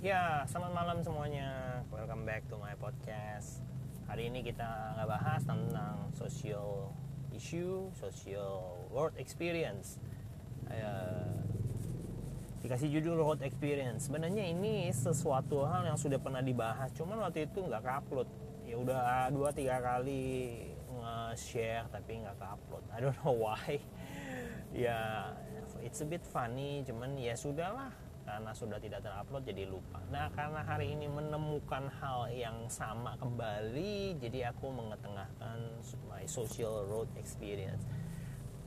[0.00, 1.84] Ya, selamat malam semuanya.
[1.92, 3.60] Welcome back to my podcast.
[4.08, 6.96] Hari ini kita nggak bahas tentang social
[7.36, 10.00] issue, social world experience.
[10.72, 11.44] Uh,
[12.64, 14.08] dikasih judul world experience.
[14.08, 18.28] Sebenarnya ini sesuatu hal yang sudah pernah dibahas, cuman waktu itu nggak upload.
[18.64, 20.64] Ya udah dua tiga kali
[20.96, 22.88] nge-share tapi nggak upload.
[22.88, 23.76] I don't know why.
[24.72, 25.28] ya,
[25.84, 27.92] it's a bit funny, cuman ya sudahlah
[28.30, 29.98] karena sudah tidak terupload jadi lupa.
[30.14, 37.10] Nah karena hari ini menemukan hal yang sama kembali, jadi aku mengetengahkan my social road
[37.18, 37.82] experience.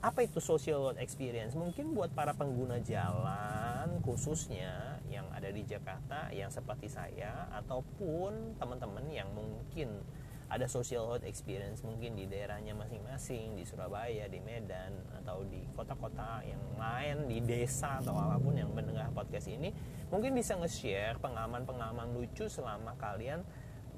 [0.04, 1.56] Apa itu social road experience?
[1.56, 9.08] Mungkin buat para pengguna jalan khususnya yang ada di Jakarta yang seperti saya ataupun teman-teman
[9.08, 10.04] yang mungkin
[10.54, 16.46] ada social health experience mungkin di daerahnya masing-masing di Surabaya, di Medan atau di kota-kota
[16.46, 19.74] yang lain di desa atau apa pun yang mendengar podcast ini
[20.14, 23.42] mungkin bisa nge-share pengalaman-pengalaman lucu selama kalian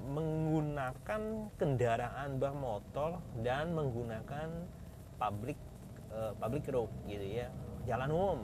[0.00, 4.48] menggunakan kendaraan bermotor dan menggunakan
[5.20, 5.60] public
[6.08, 7.52] uh, public road gitu ya
[7.84, 8.38] jalan umum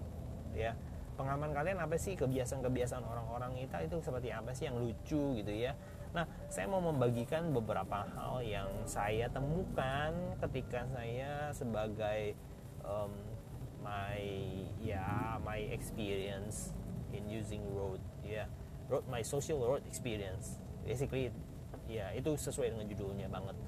[0.52, 0.76] ya.
[1.12, 2.16] Pengalaman kalian apa sih?
[2.16, 5.76] Kebiasaan-kebiasaan orang-orang kita itu seperti apa sih yang lucu gitu ya
[6.12, 10.12] Nah, saya mau membagikan beberapa hal yang saya temukan
[10.44, 12.36] ketika saya sebagai
[12.84, 13.12] um,
[13.82, 14.22] my
[14.78, 16.70] ya my experience
[17.10, 18.48] in using road ya yeah.
[18.86, 21.34] road my social road experience basically
[21.90, 23.58] ya itu sesuai dengan judulnya banget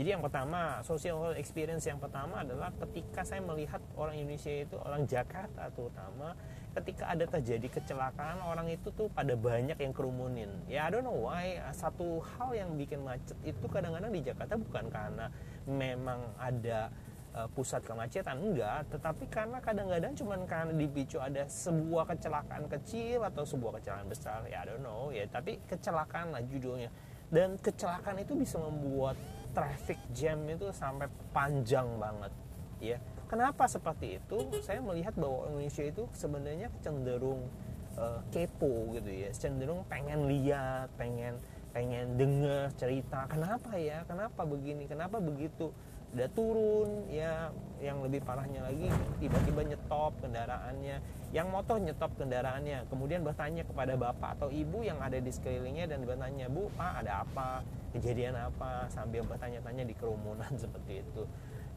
[0.00, 5.04] jadi yang pertama social experience yang pertama adalah ketika saya melihat orang Indonesia itu orang
[5.04, 6.32] Jakarta terutama
[6.70, 10.50] ketika ada terjadi kecelakaan orang itu tuh pada banyak yang kerumunin.
[10.70, 11.58] Ya I don't know why.
[11.74, 15.26] Satu hal yang bikin macet itu kadang-kadang di Jakarta bukan karena
[15.66, 16.94] memang ada
[17.34, 18.86] uh, pusat kemacetan enggak.
[18.94, 24.62] Tetapi karena kadang-kadang cuma karena dipicu ada sebuah kecelakaan kecil atau sebuah kecelakaan besar ya
[24.62, 25.26] I don't know ya.
[25.26, 26.90] Tapi kecelakaan lah judulnya.
[27.30, 29.14] Dan kecelakaan itu bisa membuat
[29.50, 32.32] traffic jam itu sampai panjang banget
[32.80, 32.98] ya
[33.30, 34.42] Kenapa seperti itu?
[34.58, 37.46] Saya melihat bahwa Indonesia itu sebenarnya cenderung
[37.94, 41.38] uh, kepo gitu ya, cenderung pengen lihat, pengen
[41.70, 43.30] pengen dengar cerita.
[43.30, 44.02] Kenapa ya?
[44.10, 44.90] Kenapa begini?
[44.90, 45.70] Kenapa begitu?
[46.10, 48.90] Udah turun ya, yang lebih parahnya lagi
[49.22, 50.98] tiba-tiba nyetop kendaraannya,
[51.30, 56.02] yang motor nyetop kendaraannya, kemudian bertanya kepada bapak atau ibu yang ada di sekelilingnya dan
[56.02, 57.62] bertanya, "Bu, Pak, ada apa?
[57.94, 61.22] Kejadian apa?" sambil bertanya-tanya di kerumunan seperti itu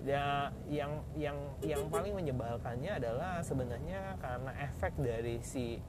[0.04, 5.80] ya yang yang yang paling menyebalkannya adalah sebenarnya karena efek dari si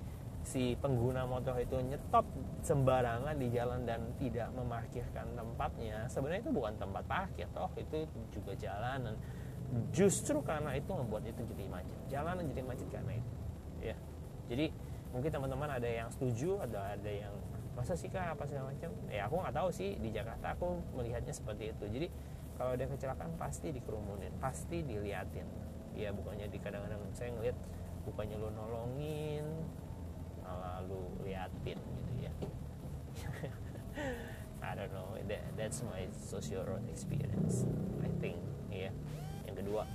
[0.44, 2.22] si pengguna motor itu nyetop
[2.62, 8.54] sembarangan di jalan dan tidak memarkirkan tempatnya sebenarnya itu bukan tempat parkir toh itu juga
[8.54, 9.18] jalanan.
[9.90, 11.98] Justru karena itu membuat itu jadi macet.
[12.06, 13.32] Jalanan jadi macet karena itu
[13.82, 13.96] ya.
[14.46, 14.70] Jadi
[15.10, 17.34] mungkin teman-teman ada yang setuju ada ada yang
[17.74, 18.38] masa sih kak?
[18.38, 18.94] Apa segala macam?
[19.10, 21.84] Ya aku nggak tahu sih di Jakarta aku melihatnya seperti itu.
[21.90, 22.06] Jadi
[22.54, 25.46] kalau ada kecelakaan pasti dikerumunin pasti diliatin.
[25.94, 27.58] Ya bukannya di kadang-kadang saya ngeliat
[28.04, 29.46] bukannya lu nolongin
[30.42, 32.32] malah lu liatin gitu ya.
[34.64, 37.68] I don't know that, that's my social road experience
[38.00, 38.40] I think
[38.72, 38.90] ya
[39.46, 39.86] yang kedua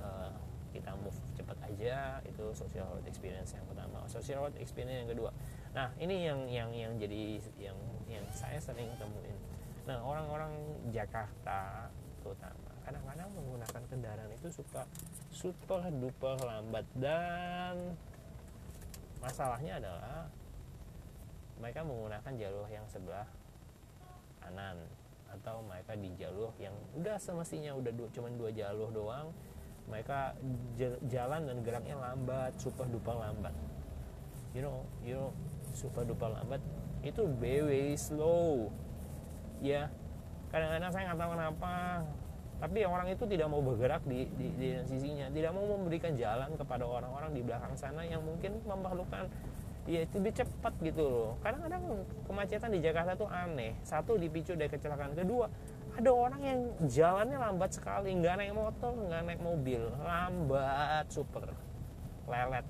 [0.00, 0.32] uh,
[0.74, 4.02] kita move cepat aja itu social road experience yang pertama.
[4.10, 5.30] Social road experience yang kedua.
[5.70, 7.78] Nah ini yang yang yang jadi yang
[8.10, 9.38] yang saya sering temuin.
[9.86, 10.50] Nah orang-orang
[10.90, 11.88] Jakarta
[12.24, 12.72] terutama.
[12.88, 14.88] Kadang-kadang menggunakan kendaraan itu suka
[15.28, 16.88] super duper lambat.
[16.96, 17.92] Dan
[19.20, 20.32] masalahnya adalah
[21.60, 23.28] mereka menggunakan jalur yang sebelah
[24.40, 24.76] kanan
[25.32, 29.34] atau mereka di jalur yang udah semestinya udah dua, cuman dua jalur doang
[29.84, 30.32] mereka
[31.10, 33.52] jalan dan geraknya lambat super duper lambat.
[34.56, 35.30] You know you know
[35.76, 36.62] super duper lambat
[37.04, 38.72] itu very slow.
[39.60, 39.92] Ya
[40.54, 41.74] kadang-kadang saya nggak tahu kenapa.
[42.62, 45.26] Tapi orang itu tidak mau bergerak di, di, di sisinya.
[45.26, 49.26] Tidak mau memberikan jalan kepada orang-orang di belakang sana yang mungkin memerlukan
[49.84, 51.30] ya lebih cepat gitu loh.
[51.42, 51.82] Kadang-kadang
[52.30, 53.74] kemacetan di Jakarta tuh aneh.
[53.82, 55.18] Satu dipicu dari kecelakaan.
[55.18, 55.50] Kedua
[55.98, 58.14] ada orang yang jalannya lambat sekali.
[58.14, 59.82] Nggak naik motor nggak naik mobil.
[60.00, 61.50] Lambat super.
[62.30, 62.66] Lelet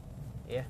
[0.48, 0.64] ya.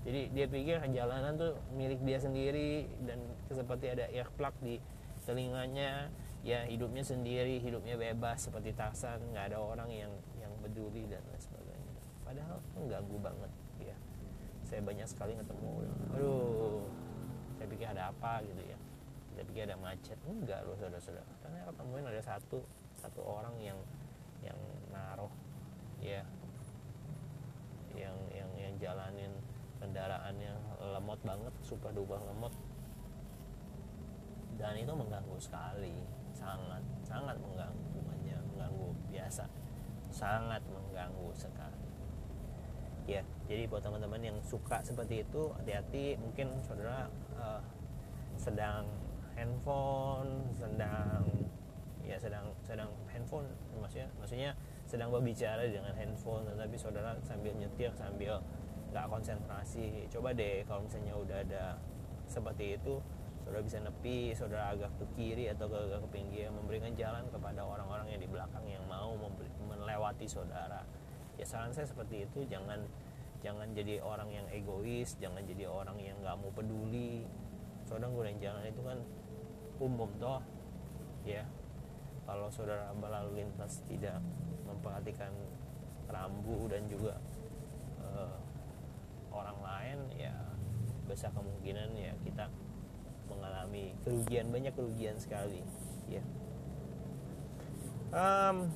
[0.00, 3.20] Jadi dia pikir jalanan tuh milik dia sendiri dan
[3.52, 4.80] seperti ada earplug di
[5.28, 6.08] telinganya
[6.40, 11.40] ya hidupnya sendiri hidupnya bebas seperti Tarsan nggak ada orang yang yang peduli dan lain
[11.40, 11.92] sebagainya.
[12.24, 13.96] Padahal mengganggu banget ya.
[14.64, 15.84] Saya banyak sekali ketemu
[16.16, 16.84] aduh
[17.60, 18.78] saya pikir ada apa gitu ya.
[19.36, 20.18] Saya pikir ada macet.
[20.24, 21.28] Enggak loh saudara-saudara.
[21.44, 22.64] Karena ketemuin ada satu
[22.96, 23.78] satu orang yang
[24.40, 24.56] yang
[24.88, 25.32] naruh
[26.00, 26.24] ya
[27.92, 29.32] yang yang yang jalanin
[29.80, 32.52] kendaraannya ngemot banget super duper ngemot
[34.60, 38.00] dan itu mengganggu sekali sangat sangat mengganggu
[38.60, 39.44] mengganggu biasa.
[40.10, 41.88] Sangat mengganggu sekali.
[43.08, 46.16] Ya jadi buat teman-teman yang suka seperti itu hati-hati.
[46.20, 47.60] Mungkin saudara uh,
[48.36, 48.88] sedang
[49.36, 51.24] handphone sedang
[52.04, 53.46] ya sedang sedang handphone
[53.78, 54.50] maksudnya maksudnya
[54.84, 58.42] sedang berbicara dengan handphone tetapi saudara sambil nyetir sambil
[58.90, 60.10] nggak konsentrasi.
[60.10, 61.64] Coba deh kalau misalnya udah ada
[62.26, 62.98] seperti itu
[63.50, 68.06] saudara bisa nepi saudara agak ke kiri atau ke, ke pinggir memberikan jalan kepada orang-orang
[68.14, 69.10] yang di belakang yang mau
[69.66, 70.86] melewati saudara.
[71.34, 72.86] Ya saran saya seperti itu jangan
[73.42, 77.26] jangan jadi orang yang egois jangan jadi orang yang nggak mau peduli.
[77.90, 78.98] Saudara gunain jalan itu kan
[79.82, 80.46] umum toh
[81.26, 81.42] ya.
[82.30, 84.22] Kalau saudara berlalu lintas tidak
[84.62, 85.34] memperhatikan
[86.06, 87.18] rambu dan juga
[87.98, 88.38] uh,
[89.34, 90.38] orang lain ya
[91.10, 92.46] besar kemungkinan ya kita
[93.40, 95.64] mengalami kerugian banyak kerugian sekali
[96.12, 96.20] ya.
[98.12, 98.68] Um,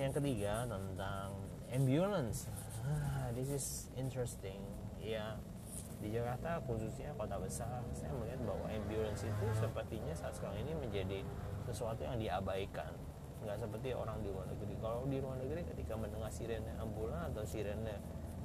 [0.00, 1.36] yang ketiga tentang
[1.68, 2.48] ambulance.
[2.86, 3.66] Ah, this is
[3.98, 4.62] interesting
[4.96, 5.36] ya.
[6.00, 11.20] Di Jakarta khususnya kota besar saya melihat bahwa ambulance itu sepertinya saat sekarang ini menjadi
[11.68, 12.92] sesuatu yang diabaikan.
[13.44, 14.74] Nggak seperti orang di luar negeri.
[14.80, 17.96] Kalau di luar negeri ketika mendengar sirene ambulan atau sirene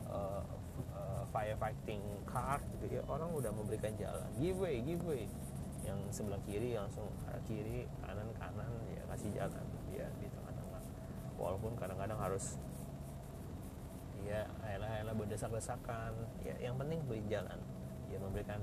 [0.09, 0.41] uh,
[0.95, 4.25] uh, firefighting car gitu ya orang udah memberikan jalan.
[4.39, 5.27] Give way give way
[5.81, 10.83] yang sebelah kiri langsung arah kiri kanan kanan ya kasih jalan ya di tengah-tengah.
[11.41, 12.61] Walaupun kadang-kadang harus
[14.21, 16.13] ya elah-elah berdesak-desakan.
[16.45, 17.57] Ya yang penting beri jalan.
[18.13, 18.61] Ya memberikan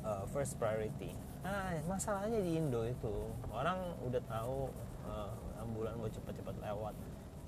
[0.00, 1.12] uh, first priority.
[1.44, 3.14] Nah masalahnya di Indo itu
[3.52, 4.72] orang udah tahu
[5.04, 6.96] uh, ambulan mau cepat-cepat lewat.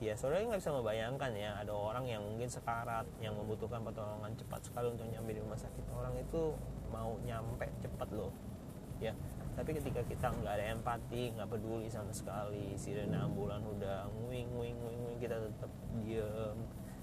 [0.02, 4.60] Ya saudara nggak bisa membayangkan ya ada orang yang mungkin sekarat yang membutuhkan pertolongan cepat
[4.66, 5.84] sekali untuk nyampe di rumah sakit.
[5.94, 6.52] Orang itu
[6.92, 8.51] mau nyampe cepat loh
[9.02, 9.12] ya.
[9.52, 14.76] Tapi ketika kita nggak ada empati nggak peduli sama sekali sirene ambulan udah nguing nguing
[14.80, 15.70] nguing, nguing kita tetap
[16.00, 16.58] diem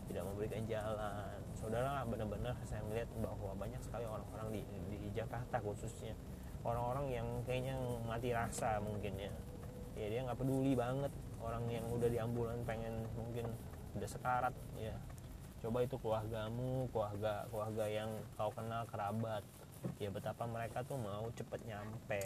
[0.10, 1.38] tidak memberikan jalan.
[1.54, 6.18] Saudara benar-benar saya melihat bahwa banyak sekali orang-orang di, di Jakarta khususnya
[6.66, 9.32] orang-orang yang kayaknya mati rasa mungkin ya.
[9.94, 13.46] Ya dia nggak peduli banget orang yang udah di ambulan pengen mungkin
[13.94, 14.98] udah sekarat ya.
[15.62, 18.10] Coba itu keluargamu keluarga keluarga yang
[18.40, 19.44] kau kenal kerabat
[20.00, 22.22] ya betapa mereka tuh mau cepet nyampe.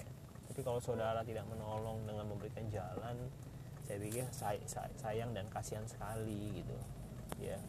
[0.49, 3.17] Tapi kalau saudara tidak menolong dengan memberikan jalan
[3.83, 6.77] saya pikir say, say, sayang dan kasihan sekali gitu.
[7.43, 7.59] Ya.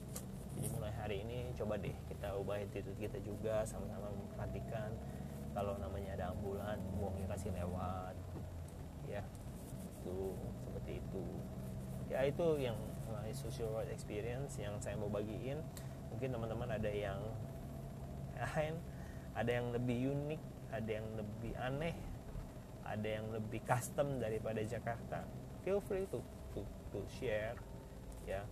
[0.55, 4.95] Jadi mulai hari ini coba deh kita ubah attitude kita juga sama-sama memperhatikan
[5.51, 8.15] kalau namanya ada ambulan buangnya kasih lewat.
[9.11, 9.27] Ya.
[10.01, 11.25] Itu seperti itu.
[12.07, 12.79] Ya itu yang
[13.11, 15.59] my social world experience yang saya mau bagiin.
[16.15, 17.19] Mungkin teman-teman ada yang
[18.39, 18.79] lain
[19.35, 20.43] ada yang lebih unik
[20.75, 21.95] ada yang lebih aneh
[22.85, 25.25] ada yang lebih custom daripada Jakarta.
[25.65, 26.21] Feel free to
[26.53, 26.61] to,
[26.93, 27.57] to share
[28.29, 28.45] ya.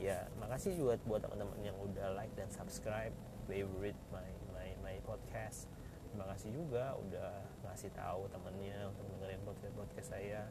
[0.00, 3.12] Ya makasih juga buat teman-teman yang udah like dan subscribe
[3.44, 5.68] favorite my my my podcast.
[6.08, 10.42] Terima kasih juga udah ngasih tahu temennya untuk dengerin podcast podcast saya.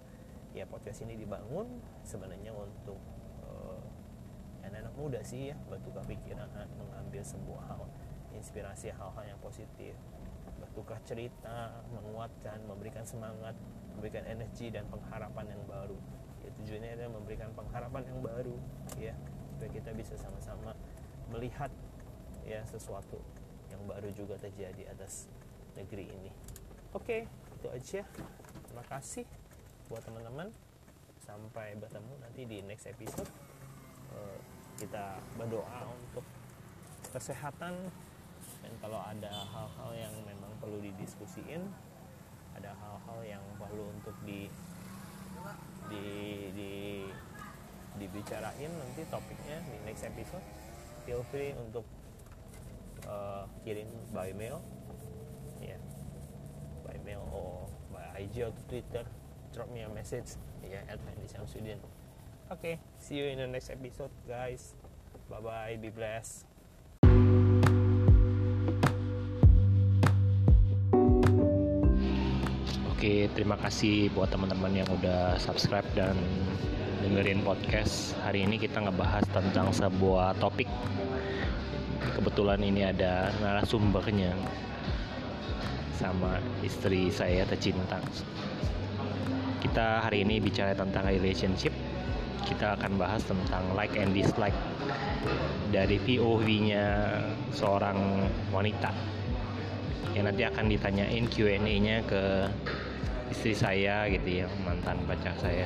[0.52, 3.00] Ya podcast ini dibangun sebenarnya untuk
[3.48, 3.80] uh,
[4.68, 7.88] anak-anak muda sih ya bertukar pikiran mengambil sebuah hal
[8.36, 9.94] inspirasi hal-hal yang positif.
[10.60, 13.58] Bertukar cerita menguatkan memberikan semangat
[13.96, 15.98] memberikan energi dan pengharapan yang baru.
[16.42, 18.56] Ya tujuannya adalah memberikan pengharapan yang baru
[18.98, 19.14] ya.
[19.54, 20.74] Supaya kita bisa sama-sama
[21.30, 21.70] melihat
[22.42, 23.22] ya sesuatu
[23.70, 25.30] yang baru juga terjadi atas
[25.78, 26.32] negeri ini.
[26.92, 28.02] Oke itu aja.
[28.68, 29.26] Terima kasih
[29.92, 30.50] buat teman-teman.
[31.22, 33.30] Sampai bertemu nanti di next episode.
[34.12, 34.40] Uh,
[34.82, 36.26] kita berdoa untuk
[37.14, 37.78] kesehatan
[38.62, 41.66] dan kalau ada hal-hal yang memang perlu didiskusiin
[42.58, 44.48] ada hal-hal yang perlu untuk di
[45.90, 46.06] di
[46.54, 46.74] di
[47.98, 50.46] dibicarain nanti topiknya di next episode
[51.04, 51.84] feel free untuk
[53.10, 54.62] uh, kirim by mail.
[55.60, 55.76] Ya.
[55.76, 55.82] Yeah.
[56.86, 59.04] by mail or by IG atau Twitter.
[59.52, 60.38] Drop me a message.
[60.62, 61.82] Ya at Fendi Samsudin
[62.52, 64.78] oke okay, see you in the next episode guys.
[65.32, 66.51] Bye bye be blessed
[73.30, 76.18] Terima kasih buat teman-teman yang udah subscribe dan
[77.06, 78.18] dengerin podcast.
[78.26, 80.72] Hari ini kita ngebahas tentang sebuah topik.
[82.18, 84.34] Kebetulan ini ada narasumbernya
[86.02, 88.02] sama istri saya tercinta
[89.62, 91.70] kita hari ini bicara tentang relationship
[92.50, 94.58] kita akan bahas tentang like and dislike
[95.70, 97.22] dari POV-nya
[97.54, 98.90] seorang wanita
[100.18, 102.50] ya nanti akan ditanyain Q&A-nya ke
[103.32, 105.66] istri saya gitu ya mantan pacar saya.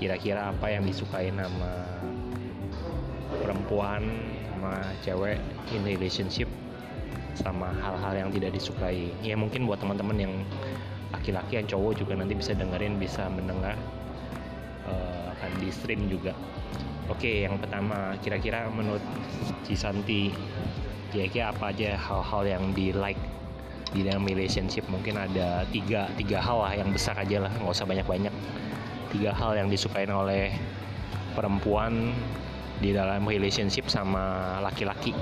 [0.00, 1.84] Kira-kira apa yang disukai nama
[3.44, 4.02] perempuan
[4.48, 5.38] sama cewek
[5.76, 6.48] in relationship
[7.36, 9.12] sama hal-hal yang tidak disukai.
[9.20, 10.34] Ya mungkin buat teman-teman yang
[11.12, 13.76] laki-laki yang cowok juga nanti bisa dengerin bisa mendengar
[14.88, 16.32] uh, akan di stream juga.
[17.12, 19.02] Oke yang pertama kira-kira menurut
[19.68, 20.32] Cisanti
[21.10, 23.18] kira-kira apa aja hal-hal yang di like
[23.90, 27.86] di dalam relationship mungkin ada tiga tiga hal lah yang besar aja lah nggak usah
[27.86, 28.34] banyak-banyak.
[29.10, 30.54] Tiga hal yang disukai oleh
[31.34, 32.14] perempuan
[32.78, 35.12] di dalam relationship sama laki-laki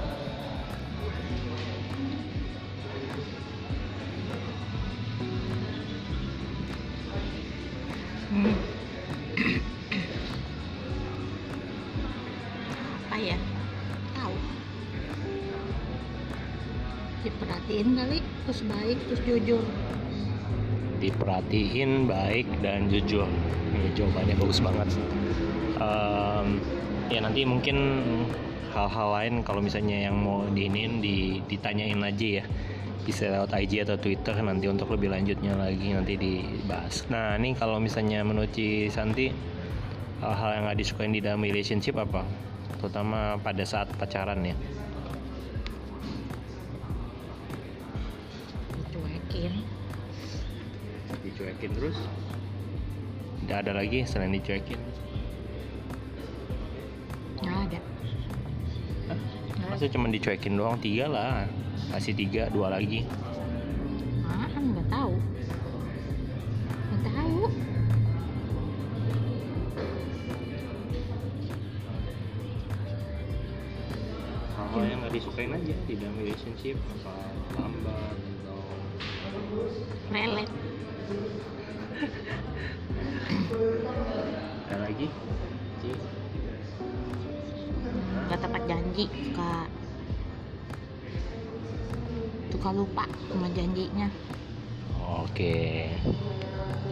[17.78, 19.62] diperhatiin kali terus baik terus jujur
[20.98, 23.30] diperhatiin baik dan jujur
[23.70, 24.88] ini jawabannya bagus banget
[25.78, 26.58] um,
[27.06, 28.02] ya nanti mungkin
[28.74, 30.98] hal-hal lain kalau misalnya yang mau diinin
[31.46, 32.44] ditanyain aja ya
[33.06, 37.08] bisa lewat IG atau Twitter nanti untuk lebih lanjutnya lagi nanti dibahas.
[37.08, 38.52] Nah ini kalau misalnya menurut
[38.92, 39.32] Santi
[40.20, 42.28] hal-hal yang gak disukain di dalam relationship apa?
[42.76, 44.52] Terutama pada saat pacaran ya.
[51.28, 51.96] Dicuekin terus?
[53.44, 54.80] Tidak ada lagi selain dicuekin?
[57.44, 57.80] Nggak ada.
[59.12, 59.18] Hah?
[59.68, 61.44] Masa cuma dicuekin doang tiga lah
[61.88, 63.06] kasih tiga dua lagi
[64.28, 65.14] ah nggak tahu
[66.92, 67.38] nggak tahu
[74.52, 77.14] hal-hal yang nggak disukain aja di dalam relationship apa
[77.56, 78.58] lambat atau
[80.12, 80.50] lelet
[84.68, 85.06] ada lagi?
[88.28, 89.66] Nggak tepat janji kak
[92.52, 94.10] suka lupa sama janjinya.
[95.24, 95.88] Oke.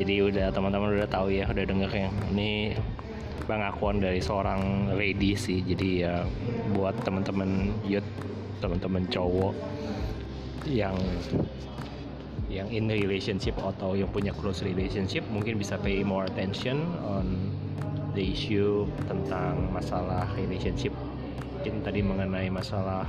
[0.00, 2.08] Jadi udah teman-teman udah tahu ya udah denger ya.
[2.32, 2.78] Ini
[3.44, 5.60] pengakuan dari seorang lady sih.
[5.60, 6.24] Jadi ya
[6.72, 8.08] buat teman-teman youth
[8.64, 9.52] teman-teman cowok
[10.64, 10.96] yang
[12.46, 17.50] yang in relationship atau yang punya close relationship mungkin bisa pay more attention on
[18.14, 20.94] the issue tentang masalah relationship.
[21.58, 23.02] Mungkin tadi mengenai masalah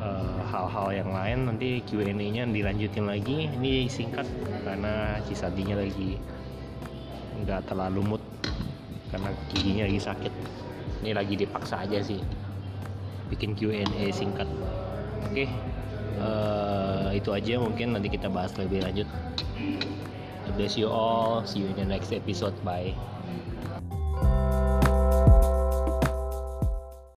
[0.00, 3.52] Eh, hal-hal uh, yang lain nanti Q&A-nya dilanjutin lagi.
[3.52, 4.24] Ini singkat
[4.64, 6.16] karena Cisadinya lagi
[7.44, 8.22] nggak terlalu mood
[9.12, 10.32] karena giginya lagi sakit.
[11.04, 12.16] Ini lagi dipaksa aja sih
[13.28, 14.48] bikin Q&A singkat.
[15.28, 15.44] Oke.
[15.44, 15.48] okay.
[16.18, 19.06] Uh, itu aja mungkin nanti kita bahas lebih lanjut.
[20.58, 21.46] Bless you all.
[21.46, 22.56] See you in the next episode.
[22.66, 22.96] Bye